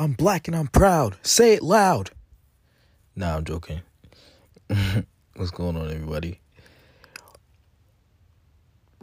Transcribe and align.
I'm 0.00 0.12
black 0.12 0.46
and 0.46 0.56
I'm 0.56 0.68
proud. 0.68 1.16
Say 1.22 1.54
it 1.54 1.62
loud. 1.62 2.10
Nah, 3.16 3.34
I'm 3.36 3.44
joking. 3.44 3.80
What's 5.34 5.50
going 5.50 5.76
on, 5.76 5.90
everybody? 5.90 6.40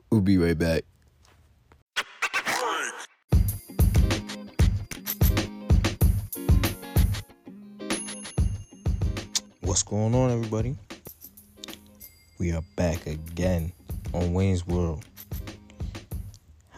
We'll 0.10 0.22
be 0.22 0.38
right 0.38 0.58
back. 0.58 0.86
What's 9.60 9.84
going 9.84 10.16
on, 10.16 10.32
everybody? 10.32 10.78
We 12.40 12.54
are 12.54 12.64
back 12.78 13.06
again 13.06 13.74
on 14.14 14.32
Wayne's 14.32 14.66
World. 14.66 15.04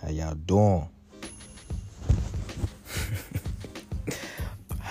How 0.01 0.09
y'all 0.09 0.33
doing? 0.33 0.89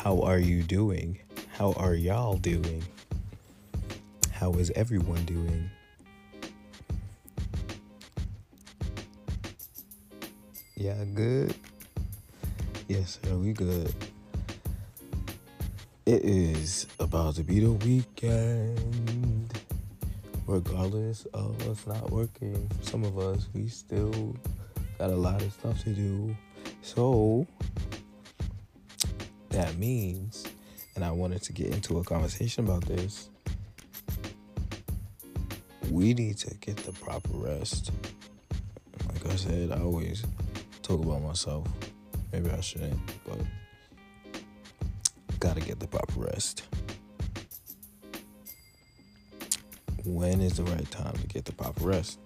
How 0.06 0.20
are 0.20 0.38
you 0.38 0.62
doing? 0.62 1.18
How 1.58 1.72
are 1.72 1.96
y'all 1.96 2.36
doing? 2.36 2.84
How 4.30 4.52
is 4.52 4.70
everyone 4.76 5.24
doing? 5.24 5.68
Yeah, 10.76 11.04
good. 11.12 11.56
Yes, 12.86 13.18
sir, 13.20 13.34
we 13.34 13.52
good. 13.52 13.92
It 16.06 16.24
is 16.24 16.86
about 17.00 17.34
to 17.34 17.42
be 17.42 17.58
the 17.58 17.72
weekend. 17.72 19.58
Regardless 20.46 21.26
of 21.34 21.60
us 21.68 21.84
not 21.84 22.12
working, 22.12 22.70
some 22.80 23.02
of 23.02 23.18
us, 23.18 23.48
we 23.54 23.66
still 23.66 24.36
got 25.00 25.10
a 25.10 25.16
lot 25.16 25.42
of 25.42 25.52
stuff 25.52 25.82
to 25.82 25.90
do. 25.90 26.36
So, 26.80 27.44
that 29.56 29.78
means, 29.78 30.44
and 30.94 31.02
I 31.02 31.10
wanted 31.10 31.40
to 31.44 31.52
get 31.54 31.68
into 31.68 31.98
a 31.98 32.04
conversation 32.04 32.66
about 32.66 32.84
this, 32.84 33.30
we 35.90 36.12
need 36.12 36.36
to 36.38 36.54
get 36.56 36.76
the 36.76 36.92
proper 36.92 37.30
rest. 37.32 37.90
Like 39.08 39.32
I 39.32 39.36
said, 39.36 39.72
I 39.72 39.80
always 39.80 40.26
talk 40.82 41.02
about 41.02 41.22
myself. 41.22 41.66
Maybe 42.34 42.50
I 42.50 42.60
shouldn't, 42.60 43.00
but 43.26 43.38
gotta 45.40 45.60
get 45.60 45.80
the 45.80 45.86
proper 45.86 46.20
rest. 46.20 46.64
When 50.04 50.42
is 50.42 50.58
the 50.58 50.64
right 50.64 50.90
time 50.90 51.14
to 51.14 51.26
get 51.28 51.46
the 51.46 51.52
proper 51.52 51.82
rest? 51.82 52.18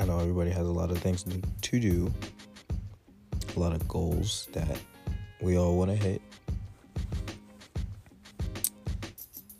I 0.00 0.06
know 0.06 0.18
everybody 0.18 0.48
has 0.48 0.66
a 0.66 0.72
lot 0.72 0.90
of 0.90 0.96
things 0.96 1.24
to 1.24 1.78
do, 1.78 2.10
a 3.54 3.60
lot 3.60 3.74
of 3.74 3.86
goals 3.86 4.48
that 4.52 4.80
we 5.42 5.58
all 5.58 5.76
want 5.76 5.90
to 5.90 5.96
hit. 5.96 6.22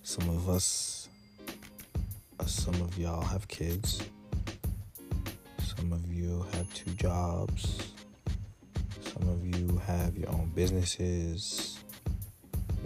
Some 0.02 0.30
of 0.30 0.48
us, 0.48 1.10
uh, 2.38 2.46
some 2.46 2.72
of 2.76 2.96
y'all 2.96 3.20
have 3.20 3.48
kids. 3.48 4.02
Some 5.76 5.92
of 5.92 6.10
you 6.10 6.46
have 6.54 6.72
two 6.72 6.92
jobs. 6.92 7.92
Some 9.02 9.28
of 9.28 9.44
you 9.44 9.76
have 9.86 10.16
your 10.16 10.30
own 10.30 10.50
businesses, 10.54 11.80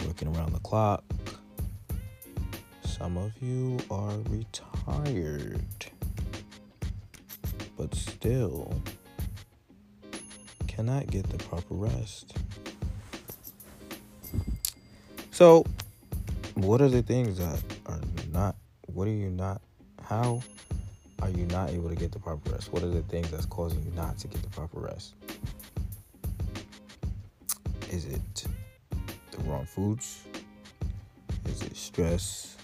working 0.05 0.27
around 0.35 0.51
the 0.51 0.59
clock. 0.59 1.05
Some 2.83 3.15
of 3.15 3.31
you 3.41 3.79
are 3.89 4.17
retired, 4.29 5.61
but 7.77 7.93
still 7.95 8.81
cannot 10.67 11.07
get 11.07 11.29
the 11.29 11.37
proper 11.37 11.73
rest. 11.73 12.37
So, 15.31 15.65
what 16.55 16.81
are 16.81 16.89
the 16.89 17.01
things 17.01 17.37
that 17.37 17.61
are 17.85 17.99
not, 18.31 18.55
what 18.87 19.07
are 19.07 19.11
you 19.11 19.29
not, 19.29 19.61
how 20.01 20.41
are 21.21 21.29
you 21.29 21.45
not 21.47 21.71
able 21.71 21.89
to 21.89 21.95
get 21.95 22.11
the 22.11 22.19
proper 22.19 22.51
rest? 22.51 22.71
What 22.71 22.83
are 22.83 22.89
the 22.89 23.01
things 23.03 23.31
that's 23.31 23.45
causing 23.45 23.83
you 23.83 23.91
not 23.91 24.17
to 24.19 24.27
get 24.27 24.41
the 24.41 24.49
proper 24.49 24.79
rest? 24.79 25.13
Is 27.89 28.05
it 28.05 28.45
the 29.31 29.43
wrong 29.43 29.65
foods? 29.65 30.23
Is 31.45 31.61
it 31.63 31.75
stress? 31.75 32.55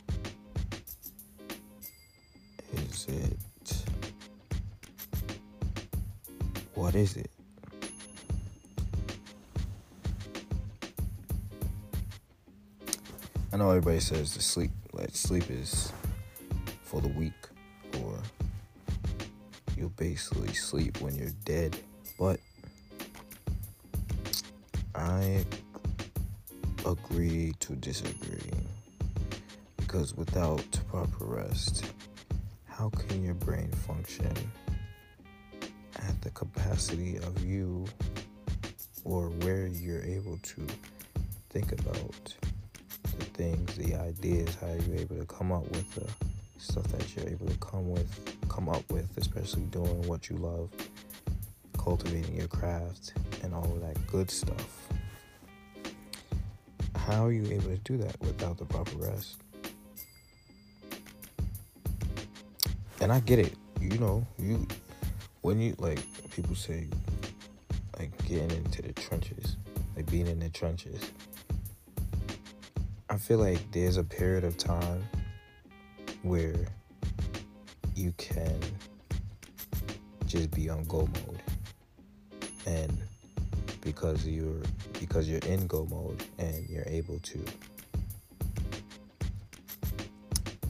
Is 2.73 3.07
it 3.07 3.38
what 6.81 6.96
is 6.96 7.16
it? 7.16 7.30
I 13.53 13.58
know 13.58 13.69
everybody 13.69 14.00
says 14.00 14.34
the 14.34 14.42
sleep 14.42 14.72
like 14.92 15.12
sleep 15.12 15.52
is 15.52 15.94
for 16.81 17.00
the 17.00 17.09
weak 17.09 17.34
or 18.00 18.18
you'll 19.78 19.90
basically 19.90 20.56
sleep 20.56 21.00
when 21.02 21.14
you're 21.14 21.38
dead. 21.46 21.78
But 22.18 22.40
I 24.96 25.46
agree 26.84 27.53
to 27.59 27.75
disagree. 27.75 28.53
Because 29.78 30.16
without 30.16 30.66
proper 30.90 31.25
rest, 31.25 31.86
how 32.66 32.90
can 32.90 33.24
your 33.24 33.36
brain 33.36 33.69
function 33.72 34.34
the 36.21 36.29
capacity 36.31 37.17
of 37.17 37.43
you 37.45 37.85
or 39.03 39.29
where 39.29 39.67
you're 39.67 40.03
able 40.03 40.37
to 40.43 40.65
think 41.49 41.71
about 41.71 42.35
the 43.03 43.25
things, 43.25 43.75
the 43.75 43.95
ideas, 43.95 44.55
how 44.61 44.67
you're 44.87 44.99
able 44.99 45.17
to 45.17 45.25
come 45.25 45.51
up 45.51 45.63
with 45.71 45.93
the 45.95 46.07
stuff 46.57 46.87
that 46.89 47.15
you're 47.15 47.27
able 47.27 47.47
to 47.47 47.57
come 47.57 47.89
with 47.89 48.37
come 48.51 48.67
up 48.67 48.83
with, 48.91 49.17
especially 49.17 49.63
doing 49.63 50.01
what 50.07 50.29
you 50.29 50.35
love, 50.35 50.69
cultivating 51.77 52.35
your 52.35 52.47
craft 52.47 53.13
and 53.43 53.53
all 53.55 53.63
of 53.63 53.81
that 53.81 53.95
good 54.07 54.29
stuff. 54.29 54.88
How 56.95 57.25
are 57.25 57.31
you 57.31 57.45
able 57.45 57.69
to 57.69 57.77
do 57.77 57.97
that 57.97 58.19
without 58.19 58.57
the 58.57 58.65
proper 58.65 58.97
rest? 58.97 59.38
And 62.99 63.11
I 63.11 63.21
get 63.21 63.39
it. 63.39 63.53
You 63.79 63.97
know, 63.97 64.27
you 64.38 64.67
when 65.41 65.59
you 65.59 65.75
like 65.79 66.00
people 66.31 66.56
say 66.56 66.88
like 67.97 68.16
getting 68.28 68.52
into 68.52 68.81
the 68.81 68.94
trenches, 68.94 69.57
like 69.96 70.09
being 70.09 70.28
in 70.28 70.40
the 70.40 70.50
trenches. 70.50 71.12
I 73.09 73.18
feel 73.18 73.40
like 73.40 73.59
there's 73.72 73.97
a 73.97 74.03
period 74.03 74.44
of 74.44 74.57
time 74.57 75.03
where 76.24 76.56
you 77.96 78.13
can 78.18 78.57
just 80.25 80.51
be 80.51 80.69
on 80.69 80.85
go 80.85 81.00
mode 81.00 81.41
and 82.66 82.97
because 83.81 84.25
you're 84.25 84.62
because 85.00 85.28
you're 85.28 85.40
in 85.40 85.68
go 85.68 85.85
mode 85.88 86.24
and 86.38 86.69
you're 86.69 86.88
able 86.88 87.19
to 87.19 87.44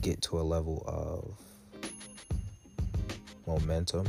get 0.00 0.20
to 0.22 0.40
a 0.40 0.42
level 0.42 0.82
of 0.86 1.32
momentum 3.46 4.06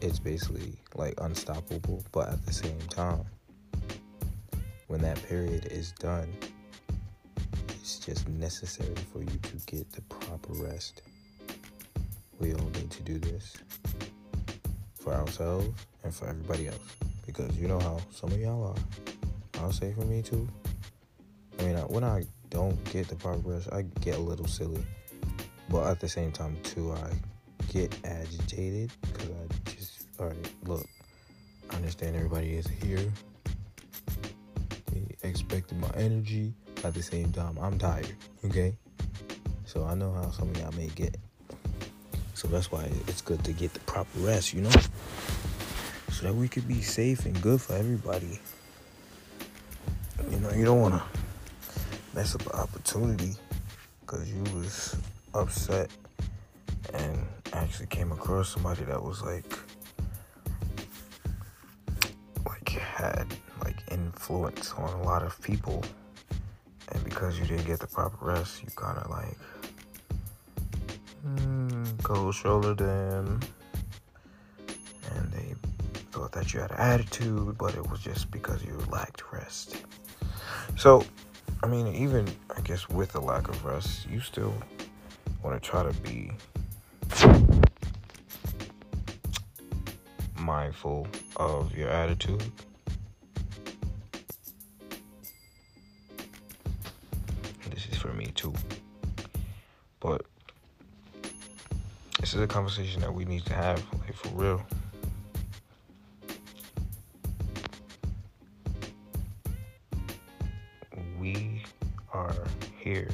it's 0.00 0.18
basically 0.18 0.74
like 0.94 1.14
unstoppable 1.20 2.02
but 2.12 2.28
at 2.28 2.44
the 2.46 2.52
same 2.52 2.80
time 2.88 3.24
when 4.88 5.00
that 5.00 5.22
period 5.28 5.66
is 5.66 5.92
done 5.92 6.28
it's 7.68 7.98
just 7.98 8.28
necessary 8.28 8.94
for 9.12 9.20
you 9.20 9.38
to 9.42 9.56
get 9.66 9.90
the 9.92 10.02
proper 10.02 10.52
rest 10.54 11.02
we 12.40 12.54
all 12.54 12.70
need 12.74 12.90
to 12.90 13.02
do 13.02 13.18
this 13.18 13.56
for 15.00 15.14
ourselves 15.14 15.86
and 16.04 16.14
for 16.14 16.28
everybody 16.28 16.68
else. 16.68 16.96
Because 17.26 17.56
you 17.56 17.68
know 17.68 17.78
how 17.80 17.98
some 18.10 18.30
of 18.30 18.40
y'all 18.40 18.68
are. 18.68 19.60
I'll 19.60 19.72
say 19.72 19.92
for 19.92 20.04
me 20.04 20.22
too. 20.22 20.48
I 21.58 21.64
mean, 21.64 21.76
when 21.76 22.04
I 22.04 22.24
don't 22.48 22.82
get 22.92 23.08
the 23.08 23.16
proper 23.16 23.40
rest, 23.40 23.68
I 23.72 23.82
get 24.00 24.16
a 24.16 24.20
little 24.20 24.46
silly. 24.46 24.84
But 25.68 25.86
at 25.86 26.00
the 26.00 26.08
same 26.08 26.32
time, 26.32 26.56
too, 26.62 26.92
I 26.92 27.12
get 27.72 27.94
agitated 28.04 28.90
because 29.02 29.28
I 30.20 30.22
all 30.22 30.28
right, 30.28 30.52
look, 30.66 30.86
I 31.70 31.76
understand 31.76 32.14
everybody 32.14 32.54
is 32.54 32.66
here. 32.66 33.10
They 34.92 35.16
expecting 35.22 35.80
my 35.80 35.90
energy. 35.94 36.52
At 36.84 36.94
the 36.94 37.02
same 37.02 37.32
time, 37.32 37.58
I'm 37.60 37.78
tired, 37.78 38.14
okay? 38.44 38.76
So 39.64 39.84
I 39.84 39.94
know 39.94 40.12
how 40.12 40.30
some 40.30 40.50
of 40.50 40.56
y'all 40.58 40.72
may 40.72 40.88
get 40.88 41.16
so 42.40 42.48
that's 42.48 42.72
why 42.72 42.88
it's 43.06 43.20
good 43.20 43.44
to 43.44 43.52
get 43.52 43.74
the 43.74 43.80
proper 43.80 44.18
rest, 44.20 44.54
you 44.54 44.62
know? 44.62 44.70
So 46.10 46.26
that 46.26 46.34
we 46.34 46.48
could 46.48 46.66
be 46.66 46.80
safe 46.80 47.26
and 47.26 47.38
good 47.42 47.60
for 47.60 47.74
everybody. 47.74 48.40
You 50.30 50.38
know, 50.38 50.50
you 50.52 50.64
don't 50.64 50.80
want 50.80 50.94
to 50.94 51.02
mess 52.14 52.34
up 52.34 52.40
an 52.46 52.58
opportunity 52.58 53.34
because 54.00 54.32
you 54.32 54.42
was 54.54 54.96
upset 55.34 55.90
and 56.94 57.26
actually 57.52 57.88
came 57.88 58.10
across 58.10 58.54
somebody 58.54 58.84
that 58.84 59.02
was 59.02 59.20
like 59.20 59.58
had 63.00 63.26
like 63.64 63.76
influence 63.90 64.72
on 64.72 64.92
a 65.00 65.02
lot 65.02 65.22
of 65.22 65.40
people. 65.42 65.82
And 66.92 67.04
because 67.04 67.38
you 67.38 67.46
didn't 67.46 67.66
get 67.66 67.80
the 67.80 67.86
proper 67.86 68.24
rest 68.24 68.62
you 68.62 68.68
kind 68.74 68.98
of 68.98 69.10
like 69.10 69.38
mm, 71.26 72.02
cold 72.02 72.34
shoulder 72.34 72.74
them. 72.74 73.40
And 75.14 75.32
they 75.32 75.54
thought 76.12 76.32
that 76.32 76.52
you 76.52 76.60
had 76.60 76.70
an 76.72 76.78
attitude 76.78 77.56
but 77.58 77.74
it 77.74 77.88
was 77.88 78.00
just 78.00 78.30
because 78.30 78.64
you 78.64 78.76
lacked 78.90 79.22
rest. 79.32 79.84
So 80.76 81.04
i 81.62 81.66
mean 81.66 81.86
even 81.88 82.26
i 82.56 82.60
guess 82.62 82.88
with 82.88 83.12
the 83.12 83.20
lack 83.20 83.46
of 83.48 83.64
rest 83.66 84.08
you 84.08 84.18
still 84.18 84.54
want 85.42 85.62
to 85.62 85.68
try 85.68 85.82
to 85.82 85.92
be 86.00 86.30
mindful 90.40 91.06
of 91.36 91.76
your 91.76 91.88
attitude. 91.88 92.42
This 97.80 97.96
is 97.96 98.02
for 98.02 98.12
me 98.12 98.26
too. 98.34 98.52
But 100.00 100.26
this 102.18 102.34
is 102.34 102.42
a 102.42 102.46
conversation 102.46 103.00
that 103.00 103.12
we 103.12 103.24
need 103.24 103.46
to 103.46 103.54
have, 103.54 103.82
like 104.00 104.12
for 104.12 104.28
real. 104.34 104.62
We 111.18 111.62
are 112.12 112.34
here 112.78 113.08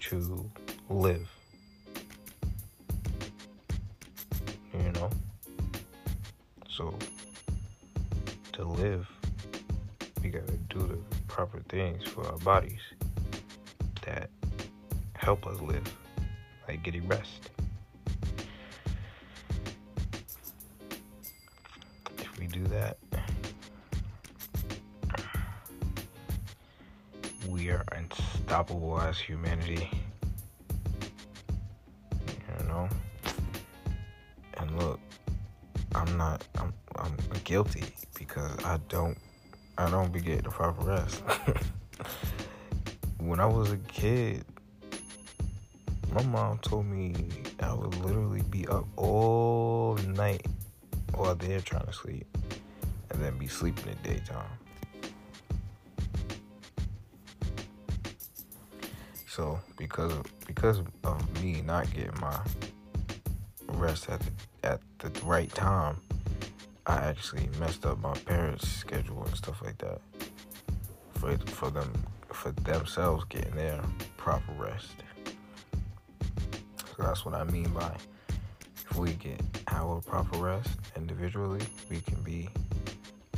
to 0.00 0.50
live. 0.88 1.28
You 4.72 4.92
know? 4.92 5.10
So, 6.68 6.96
to 8.52 8.64
live, 8.64 9.08
we 10.22 10.28
gotta 10.28 10.52
do 10.68 10.86
the 10.86 10.98
proper 11.26 11.58
things 11.68 12.04
for 12.04 12.24
our 12.26 12.38
bodies 12.38 12.80
help 15.24 15.46
us 15.46 15.58
live, 15.62 15.90
like 16.68 16.82
getting 16.82 17.08
rest. 17.08 17.48
If 22.18 22.38
we 22.38 22.46
do 22.46 22.62
that, 22.64 22.98
we 27.48 27.70
are 27.70 27.82
unstoppable 27.92 29.00
as 29.00 29.18
humanity. 29.18 29.88
You 32.12 32.66
know? 32.66 32.86
And 34.58 34.78
look, 34.78 35.00
I'm 35.94 36.18
not 36.18 36.46
I'm 36.58 36.74
I'm 36.96 37.16
guilty 37.44 37.84
because 38.18 38.62
I 38.62 38.78
don't 38.90 39.16
I 39.78 39.88
don't 39.88 40.12
be 40.12 40.20
getting 40.20 40.42
the 40.42 40.50
proper 40.50 40.84
rest. 40.84 41.22
when 43.20 43.40
I 43.40 43.46
was 43.46 43.72
a 43.72 43.78
kid, 43.78 44.44
my 46.14 46.22
mom 46.26 46.58
told 46.58 46.86
me 46.86 47.12
I 47.58 47.74
would 47.74 47.96
literally 47.96 48.42
be 48.42 48.68
up 48.68 48.86
all 48.96 49.96
night 50.14 50.46
while 51.12 51.34
they're 51.34 51.60
trying 51.60 51.86
to 51.86 51.92
sleep 51.92 52.24
and 53.10 53.20
then 53.20 53.36
be 53.36 53.48
sleeping 53.48 53.88
in 53.88 53.98
the 54.00 54.20
daytime. 54.20 54.46
So 59.26 59.58
because 59.76 60.12
of, 60.12 60.24
because 60.46 60.82
of 61.02 61.42
me 61.42 61.62
not 61.62 61.92
getting 61.92 62.20
my 62.20 62.38
rest 63.66 64.08
at 64.08 64.20
the, 64.20 64.30
at 64.62 64.80
the 65.00 65.10
right 65.24 65.52
time, 65.52 65.96
I 66.86 66.98
actually 66.98 67.48
messed 67.58 67.84
up 67.86 67.98
my 67.98 68.14
parents' 68.14 68.68
schedule 68.68 69.24
and 69.24 69.36
stuff 69.36 69.60
like 69.64 69.78
that. 69.78 70.00
For 71.14 71.36
for 71.38 71.70
them 71.70 71.90
for 72.30 72.52
themselves 72.52 73.24
getting 73.28 73.56
their 73.56 73.82
proper 74.16 74.52
rest. 74.52 74.94
So 76.96 77.02
that's 77.02 77.24
what 77.24 77.34
I 77.34 77.44
mean 77.44 77.68
by 77.70 77.92
if 78.90 78.96
we 78.96 79.14
get 79.14 79.40
our 79.68 80.00
proper 80.00 80.38
rest 80.38 80.78
individually, 80.96 81.62
we 81.90 82.00
can 82.00 82.22
be 82.22 82.48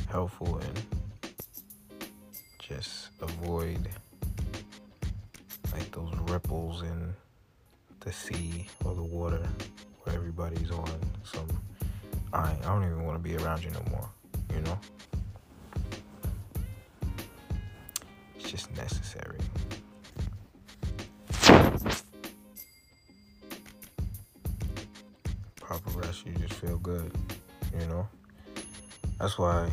helpful 0.09 0.59
and 0.59 0.81
just 2.59 3.09
avoid 3.21 3.89
like 5.73 5.91
those 5.91 6.13
ripples 6.29 6.83
in 6.83 7.13
the 8.01 8.11
sea 8.11 8.67
or 8.85 8.93
the 8.93 9.03
water 9.03 9.47
where 10.03 10.15
everybody's 10.15 10.69
on 10.69 10.91
some 11.23 11.47
I 12.33 12.51
I 12.51 12.65
don't 12.65 12.83
even 12.83 13.05
want 13.05 13.17
to 13.17 13.23
be 13.23 13.37
around 13.37 13.63
you 13.63 13.71
no 13.71 13.81
more, 13.89 14.09
you 14.53 14.61
know? 14.61 14.79
It's 18.35 18.51
just 18.51 18.75
necessary. 18.75 19.39
You 26.27 26.33
just 26.35 26.53
feel 26.53 26.77
good, 26.77 27.11
you 27.79 27.85
know? 27.87 28.07
That's 29.19 29.37
why 29.37 29.69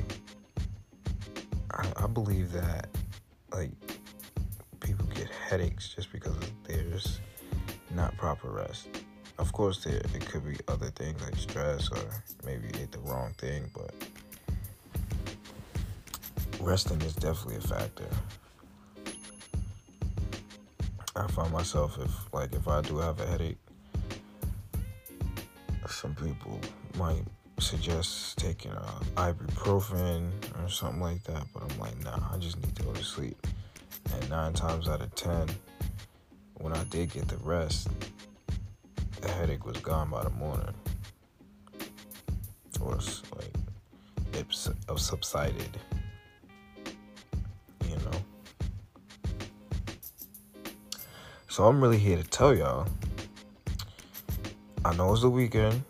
I, 1.71 1.87
I 1.97 2.07
believe 2.07 2.53
that 2.53 2.89
like 3.53 3.71
people 4.81 5.07
get 5.15 5.29
headaches 5.29 5.95
just 5.95 6.13
because 6.13 6.37
there's 6.67 7.21
not 7.95 8.17
proper 8.17 8.51
rest. 8.51 8.89
Of 9.39 9.53
course, 9.53 9.83
there 9.85 9.97
it 9.97 10.27
could 10.27 10.45
be 10.47 10.57
other 10.69 10.91
things 10.91 11.21
like 11.23 11.37
stress 11.37 11.91
or 11.91 11.99
maybe 12.47 12.69
you 12.69 12.83
ate 12.83 12.93
the 12.93 13.01
wrong 13.01 13.35
thing, 13.39 13.71
but 13.75 13.93
resting 16.61 17.01
is 17.03 17.15
definitely 17.15 17.57
a 17.57 17.61
factor. 17.61 18.09
I 21.17 21.27
find 21.29 21.53
myself 21.53 21.99
if 22.01 22.33
like 22.33 22.55
if 22.55 22.67
I 22.67 22.81
do 22.81 22.99
have 22.99 23.21
a 23.21 23.27
headache, 23.27 23.59
some 26.05 26.15
people 26.17 26.61
might 26.99 27.25
suggest 27.59 28.37
taking 28.37 28.73
ibuprofen 29.15 30.31
or 30.63 30.69
something 30.69 31.01
like 31.01 31.25
that, 31.25 31.47
but 31.55 31.63
I'm 31.63 31.79
like, 31.79 31.99
nah, 32.05 32.19
I 32.31 32.37
just 32.37 32.61
need 32.61 32.77
to 32.77 32.83
go 32.83 32.93
to 32.93 33.03
sleep. 33.03 33.47
And 34.13 34.29
nine 34.29 34.53
times 34.53 34.87
out 34.87 35.01
of 35.01 35.15
ten, 35.15 35.49
when 36.59 36.75
I 36.75 36.85
did 36.85 37.11
get 37.15 37.27
the 37.29 37.39
rest, 37.39 37.89
the 39.23 39.31
headache 39.31 39.65
was 39.65 39.79
gone 39.79 40.11
by 40.11 40.25
the 40.25 40.31
morning. 40.31 40.75
or 42.83 42.93
like 42.97 43.55
it 44.35 44.47
subsided. 45.01 45.79
You 47.89 47.97
know. 47.97 48.19
So 51.49 51.65
I'm 51.65 51.81
really 51.81 51.97
here 51.97 52.19
to 52.19 52.25
tell 52.25 52.55
y'all. 52.55 52.87
I 54.85 54.95
know 54.97 55.11
it's 55.15 55.23
the 55.23 55.31
weekend. 55.31 55.83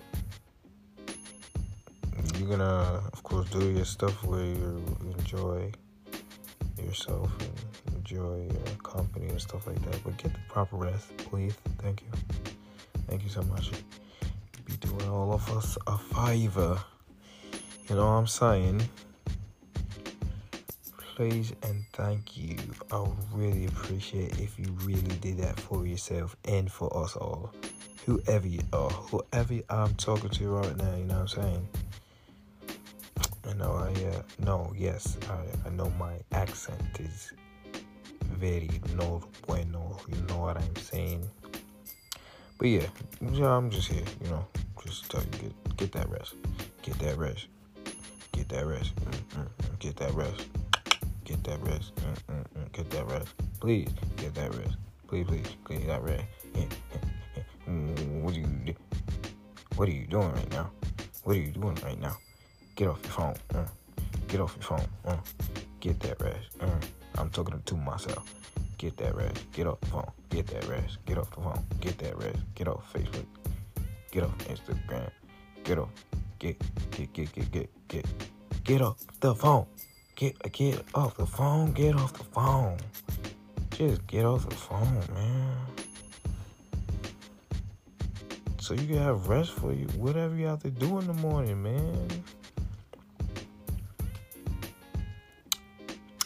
You're 2.44 2.58
gonna, 2.58 3.02
of 3.10 3.22
course, 3.22 3.48
do 3.48 3.70
your 3.70 3.86
stuff 3.86 4.22
where 4.22 4.44
you 4.44 4.84
enjoy 5.16 5.72
yourself 6.78 7.30
and 7.40 7.96
enjoy 7.96 8.46
your 8.52 8.76
company 8.82 9.28
and 9.28 9.40
stuff 9.40 9.66
like 9.66 9.82
that. 9.90 10.04
But 10.04 10.18
get 10.18 10.34
the 10.34 10.40
proper 10.50 10.76
rest, 10.76 11.16
please. 11.16 11.54
Thank 11.78 12.02
you. 12.02 12.08
Thank 13.08 13.22
you 13.22 13.30
so 13.30 13.40
much. 13.44 13.70
Be 14.66 14.76
doing 14.76 15.08
all 15.08 15.32
of 15.32 15.50
us 15.56 15.78
a 15.86 15.96
favor. 15.96 16.78
You 17.88 17.96
know 17.96 18.04
what 18.04 18.12
I'm 18.12 18.26
saying? 18.26 18.90
Please 21.16 21.54
and 21.62 21.82
thank 21.94 22.36
you. 22.36 22.58
I 22.92 22.98
would 22.98 23.32
really 23.32 23.64
appreciate 23.64 24.38
if 24.38 24.58
you 24.58 24.70
really 24.82 25.16
did 25.22 25.38
that 25.38 25.58
for 25.58 25.86
yourself 25.86 26.36
and 26.44 26.70
for 26.70 26.94
us 26.94 27.16
all. 27.16 27.54
Whoever 28.04 28.46
you 28.46 28.60
are, 28.74 28.90
whoever 28.90 29.60
I'm 29.70 29.94
talking 29.94 30.28
to 30.28 30.48
right 30.50 30.76
now, 30.76 30.94
you 30.94 31.04
know 31.04 31.20
what 31.20 31.20
I'm 31.20 31.42
saying? 31.42 31.68
I 33.48 33.52
know 33.54 33.72
I 33.74 33.92
uh, 34.06 34.22
no, 34.44 34.72
yes, 34.76 35.16
I, 35.28 35.68
I 35.68 35.70
know 35.70 35.90
my 35.98 36.14
accent 36.32 37.00
is 37.00 37.32
very 38.22 38.80
no 38.96 39.22
bueno, 39.46 39.98
you 40.08 40.20
know 40.28 40.38
what 40.38 40.56
I'm 40.56 40.76
saying? 40.76 41.28
But 42.58 42.68
yeah, 42.68 42.86
I'm 43.20 43.70
just 43.70 43.88
here, 43.88 44.04
you 44.22 44.30
know, 44.30 44.46
just 44.84 45.12
you 45.12 45.20
get 45.40 45.76
get 45.76 45.92
that 45.92 46.08
rest, 46.08 46.34
get 46.82 46.98
that 47.00 47.16
rest, 47.18 47.48
get 48.32 48.48
that 48.48 48.66
rest, 48.66 48.94
mm-mm, 48.96 49.48
get 49.78 49.96
that 49.96 50.14
rest, 50.14 50.46
get 51.24 51.42
that 51.44 51.60
rest, 51.62 51.94
mm-mm, 51.96 52.72
get 52.72 52.90
that 52.90 53.06
rest. 53.08 53.28
Please 53.60 53.88
get 54.16 54.34
that 54.34 54.54
rest. 54.54 54.76
Please, 55.08 55.26
please 55.26 55.46
get 55.68 55.86
that 55.86 56.02
rest. 56.02 56.24
Eh, 56.54 56.60
eh, 56.60 56.98
eh, 57.36 57.42
mm, 57.68 58.22
what 58.22 58.34
are 58.34 58.38
you 58.40 58.46
do? 58.46 58.74
What 59.76 59.88
are 59.88 59.92
you 59.92 60.06
doing 60.06 60.32
right 60.32 60.50
now? 60.50 60.70
What 61.24 61.36
are 61.36 61.40
you 61.40 61.52
doing 61.52 61.78
right 61.82 62.00
now? 62.00 62.16
Get 62.74 62.88
off 62.88 62.98
your 63.02 63.12
phone. 63.12 63.34
Uh. 63.54 63.66
Get 64.28 64.40
off 64.40 64.54
your 64.56 64.62
phone. 64.64 64.86
Uh. 65.04 65.16
Get 65.80 66.00
that 66.00 66.20
rest. 66.20 66.48
Uh. 66.60 66.66
I'm 67.18 67.30
talking 67.30 67.60
to 67.64 67.74
myself. 67.76 68.32
Get 68.78 68.96
that 68.96 69.14
rest. 69.14 69.44
Get 69.52 69.66
off 69.66 69.80
the 69.80 69.86
phone. 69.86 70.10
Get 70.30 70.46
that 70.48 70.66
rest. 70.66 70.98
Get 71.06 71.18
off 71.18 71.30
the 71.30 71.40
phone. 71.42 71.64
Get 71.80 71.98
that 71.98 72.18
rest. 72.18 72.38
Get 72.54 72.68
off 72.68 72.92
Facebook. 72.92 73.26
get 74.14 74.22
off 74.22 74.38
Instagram, 74.46 75.10
get 75.64 75.76
off, 75.78 75.88
get, 76.38 76.56
get, 76.92 77.12
get, 77.12 77.32
get, 77.32 77.50
get, 77.50 77.88
get, 77.88 78.06
get 78.62 78.80
off 78.80 78.96
the 79.18 79.34
phone, 79.34 79.66
get, 80.14 80.52
get 80.52 80.80
off 80.94 81.16
the 81.16 81.26
phone, 81.26 81.72
get 81.72 81.96
off 81.96 82.12
the 82.12 82.22
phone. 82.24 82.78
Just 83.70 84.06
get 84.06 84.24
off 84.24 84.48
the 84.48 84.54
phone, 84.54 85.02
man. 85.14 85.56
So 88.60 88.74
you 88.74 88.86
can 88.86 88.98
have 88.98 89.26
rest 89.28 89.50
for 89.50 89.72
you, 89.72 89.86
whatever 89.96 90.36
you 90.36 90.46
have 90.46 90.62
to 90.62 90.70
do 90.70 91.00
in 91.00 91.08
the 91.08 91.14
morning, 91.14 91.60
man. 91.60 92.08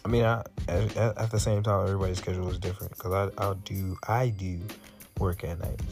I 0.09 0.11
mean, 0.11 0.25
I, 0.25 0.43
at, 0.69 0.97
at 0.97 1.31
the 1.31 1.39
same 1.39 1.63
time, 1.63 1.87
everybody's 1.87 2.17
schedule 2.17 2.49
is 2.49 2.57
different 2.57 2.97
because 2.97 3.13
I 3.13 3.51
I 3.51 3.53
do 3.63 3.95
I 4.09 4.31
do 4.31 4.59
work 5.19 5.45
at 5.45 5.59
night, 5.59 5.83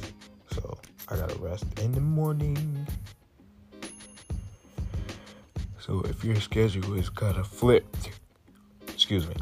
so 0.53 0.79
I 1.11 1.17
gotta 1.17 1.39
rest 1.39 1.67
in 1.81 1.93
the 1.93 2.01
morning. 2.01 2.87
So 5.79 6.01
if 6.09 6.25
your 6.25 6.37
schedule 6.37 6.95
is 6.95 7.11
kind 7.11 7.37
of 7.37 7.47
flipped, 7.47 8.09
excuse 8.89 9.29
me, 9.29 9.35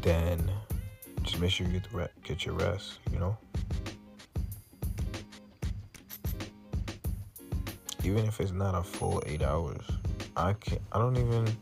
then 0.00 0.50
just 1.22 1.38
make 1.38 1.52
sure 1.52 1.68
you 1.68 1.74
get 1.74 1.88
the 1.88 1.96
re- 1.96 2.08
get 2.24 2.44
your 2.44 2.56
rest. 2.56 2.98
You 3.12 3.20
know. 3.20 3.38
Even 8.02 8.24
if 8.26 8.40
it's 8.40 8.50
not 8.50 8.74
a 8.74 8.82
full 8.82 9.22
eight 9.24 9.42
hours, 9.42 9.84
I 10.36 10.54
can 10.54 10.80
not 10.90 10.96
I 10.96 10.98
don't 10.98 11.16
even 11.16 11.56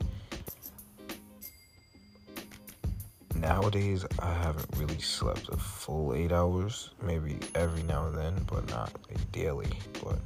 nowadays 3.41 4.05
I 4.19 4.33
haven't 4.35 4.67
really 4.77 5.01
slept 5.01 5.49
a 5.49 5.57
full 5.57 6.15
eight 6.15 6.33
hours. 6.33 6.91
Maybe 7.03 7.39
every 7.55 7.83
now 7.83 8.07
and 8.07 8.17
then, 8.17 8.47
but 8.47 8.69
not 8.71 8.93
like 9.09 9.33
daily. 9.33 9.71
But 10.05 10.19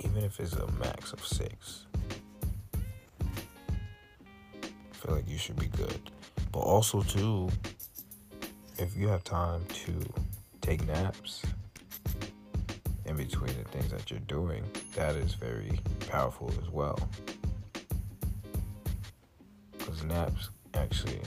even 0.00 0.24
if 0.24 0.40
it's 0.40 0.54
a 0.54 0.70
max 0.72 1.12
of 1.12 1.24
six, 1.24 1.86
I 3.22 3.26
feel 4.92 5.14
like 5.14 5.28
you 5.28 5.38
should 5.38 5.58
be 5.58 5.68
good. 5.68 6.00
But 6.52 6.60
also 6.60 7.02
too, 7.02 7.48
if 8.78 8.96
you 8.96 9.08
have 9.08 9.22
time 9.22 9.64
to 9.84 9.92
take 10.60 10.84
naps 10.86 11.42
in 13.04 13.16
between 13.16 13.54
the 13.56 13.68
things 13.70 13.90
that 13.90 14.10
you're 14.10 14.20
doing, 14.20 14.64
that 14.96 15.14
is 15.14 15.34
very 15.34 15.78
powerful 16.08 16.52
as 16.62 16.70
well 16.70 16.98
naps 20.10 20.50
actually 20.74 21.20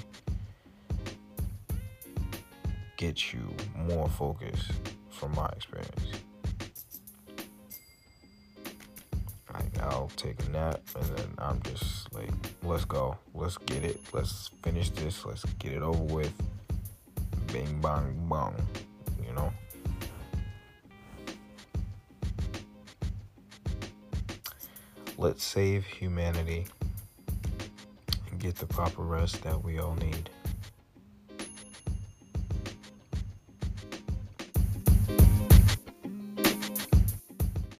get 2.97 3.33
you 3.33 3.41
more 3.75 4.07
focused 4.09 4.71
from 5.09 5.33
my 5.35 5.47
experience. 5.47 6.11
Like 9.53 9.79
I'll 9.81 10.11
take 10.15 10.43
a 10.45 10.49
nap 10.49 10.81
and 10.95 11.17
then 11.17 11.27
I'm 11.37 11.61
just 11.63 12.13
like, 12.13 12.31
let's 12.63 12.85
go. 12.85 13.17
Let's 13.33 13.57
get 13.57 13.83
it. 13.83 13.99
Let's 14.13 14.49
finish 14.63 14.89
this. 14.89 15.25
Let's 15.25 15.45
get 15.59 15.73
it 15.73 15.81
over 15.81 16.03
with. 16.03 16.33
Bing 17.51 17.79
bang 17.81 18.15
bong. 18.27 18.55
You 19.25 19.33
know? 19.33 19.53
Let's 25.17 25.43
save 25.43 25.85
humanity 25.85 26.65
get 28.43 28.55
the 28.55 28.65
proper 28.65 29.03
rest 29.03 29.41
that 29.43 29.63
we 29.63 29.79
all 29.79 29.95
need. 29.95 30.29